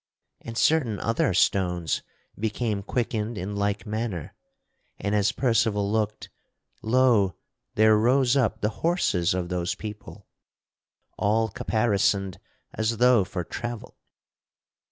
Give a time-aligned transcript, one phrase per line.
[0.41, 2.01] And certain other stones
[2.35, 4.33] became quickened in like manner,
[4.97, 6.31] and as Percival looked,
[6.81, 7.35] lo!
[7.75, 10.25] there rose up the horses of those people,
[11.19, 12.39] all caparisoned
[12.73, 13.95] as though for travel.